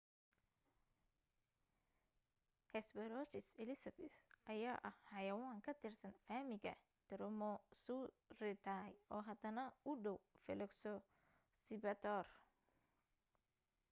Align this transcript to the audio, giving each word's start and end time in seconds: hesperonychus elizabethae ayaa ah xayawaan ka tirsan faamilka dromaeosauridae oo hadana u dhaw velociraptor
hesperonychus 2.73 3.47
elizabethae 3.61 4.39
ayaa 4.53 4.77
ah 4.89 4.95
xayawaan 5.07 5.59
ka 5.65 5.71
tirsan 5.81 6.15
faamilka 6.25 6.73
dromaeosauridae 7.09 8.91
oo 9.13 9.21
hadana 9.29 9.63
u 9.89 9.91
dhaw 10.03 10.17
velociraptor 10.45 12.25